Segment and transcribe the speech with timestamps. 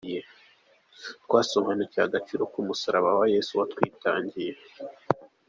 [1.23, 4.53] Twasobanuriwe agaciro k’umusaraba wa Yesu watwitangiye.